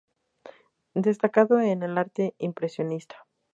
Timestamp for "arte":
1.95-2.33